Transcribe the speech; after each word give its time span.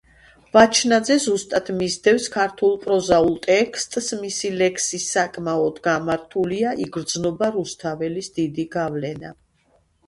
ვაჩნაძე 0.55 1.17
ზუსტად 1.25 1.67
მისდევს 1.81 2.25
ქართულ 2.35 2.73
პროზაულ 2.85 3.37
ტექსტს, 3.45 4.09
მისი 4.23 4.51
ლექსი 4.63 5.01
საკმაოდ 5.05 5.79
გამართულია, 5.91 6.75
იგრძნობა 6.89 7.53
რუსთაველის 7.61 8.33
დიდი 8.41 8.69
გავლენა. 8.81 9.39